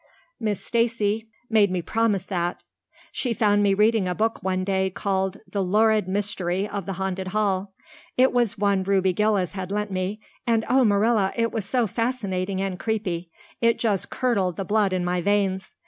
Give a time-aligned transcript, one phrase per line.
[0.39, 2.63] Miss Stacy made me promise that.
[3.11, 7.27] She found me reading a book one day called, The Lurid Mystery of the Haunted
[7.27, 7.75] Hall.
[8.17, 12.59] It was one Ruby Gillis had lent me, and, oh, Marilla, it was so fascinating
[12.59, 13.29] and creepy.
[13.61, 15.75] It just curdled the blood in my veins.